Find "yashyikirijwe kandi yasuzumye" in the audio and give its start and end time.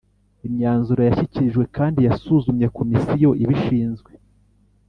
1.03-2.67